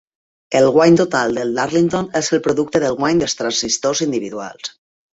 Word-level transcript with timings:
El 0.59 0.69
guany 0.77 0.97
total 1.01 1.35
del 1.41 1.53
Darlington 1.59 2.09
és 2.23 2.33
el 2.39 2.43
producte 2.49 2.83
del 2.87 3.01
guany 3.05 3.25
dels 3.25 3.41
transistors 3.45 4.07
individuals. 4.11 4.79